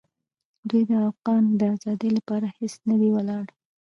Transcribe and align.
دوی 0.69 0.83
د 0.89 0.91
افغان 1.09 1.43
د 1.59 1.61
آزادۍ 1.75 2.09
لپاره 2.17 2.47
هېڅ 2.57 2.73
نه 2.89 2.95
دي 3.01 3.09
ولاړ. 3.15 3.45